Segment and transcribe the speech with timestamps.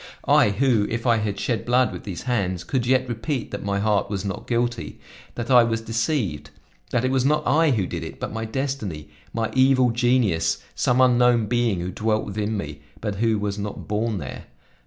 [0.27, 3.79] I, who, if I had shed blood with these hands, could yet repeat that my
[3.79, 4.97] heart was not guilty;
[5.35, 6.49] that I was deceived,
[6.89, 11.01] that it was not I who did it, but my destiny, my evil genius, some
[11.01, 14.45] unknown being who dwelt within me, but who was not born there!